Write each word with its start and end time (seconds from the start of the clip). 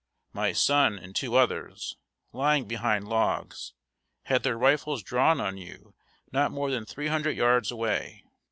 My 0.33 0.51
son 0.51 0.97
and 0.97 1.15
two 1.15 1.35
others, 1.35 1.95
lying 2.33 2.65
behind 2.65 3.07
logs, 3.07 3.73
had 4.23 4.41
their 4.41 4.57
rifles 4.57 5.03
drawn 5.03 5.39
on 5.39 5.57
you 5.57 5.93
not 6.31 6.51
more 6.51 6.71
than 6.71 6.85
three 6.87 7.05
hundred 7.09 7.37
yards 7.37 7.69
away. 7.69 8.23